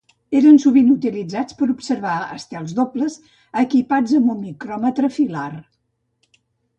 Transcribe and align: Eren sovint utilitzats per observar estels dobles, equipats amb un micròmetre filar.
Eren 0.37 0.55
sovint 0.61 0.87
utilitzats 0.93 1.57
per 1.59 1.67
observar 1.73 2.15
estels 2.37 2.73
dobles, 2.79 3.17
equipats 3.65 4.15
amb 4.21 4.31
un 4.35 4.39
micròmetre 4.47 5.11
filar. 5.19 5.47